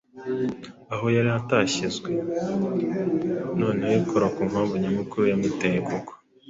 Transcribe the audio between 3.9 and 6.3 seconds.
ikora ku mpamvu nyamukuru yamuteye kugwa,